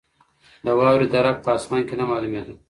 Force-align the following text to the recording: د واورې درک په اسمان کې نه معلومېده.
د 0.65 0.67
واورې 0.77 1.07
درک 1.13 1.37
په 1.45 1.49
اسمان 1.57 1.81
کې 1.87 1.95
نه 1.99 2.05
معلومېده. 2.09 2.53